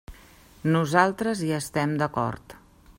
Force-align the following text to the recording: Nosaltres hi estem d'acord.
Nosaltres 0.77 1.45
hi 1.49 1.53
estem 1.59 1.95
d'acord. 2.03 2.59